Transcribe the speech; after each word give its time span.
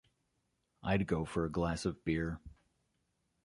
I'd 0.81 1.05
go 1.05 1.25
for 1.25 1.45
a 1.45 1.51
glass 1.51 1.85
of 1.85 2.03
beer. 2.03 2.39